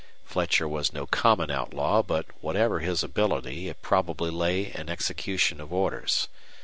Fletcher 0.25 0.67
was 0.67 0.91
no 0.91 1.05
common 1.05 1.51
outlaw, 1.51 2.01
but, 2.01 2.25
whatever 2.41 2.79
his 2.79 3.03
ability, 3.03 3.69
it 3.69 3.83
probably 3.83 4.31
lay 4.31 4.71
in 4.73 4.89
execution 4.89 5.61
of 5.61 5.71
orders. 5.71 6.27